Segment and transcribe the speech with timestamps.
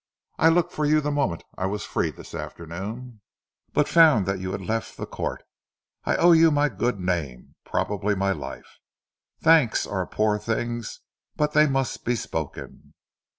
[0.39, 3.21] I looked for you the moment I was free this afternoon,
[3.71, 5.43] but found that you had left the Court.
[6.05, 8.79] I owe you my good name, probably my life.
[9.43, 11.01] Thanks are poor things
[11.35, 12.95] but they must be spoken."